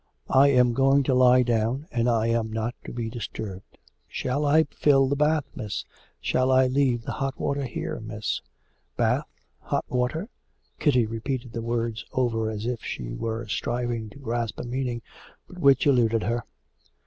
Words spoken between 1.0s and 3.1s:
to lie down, and I am not to be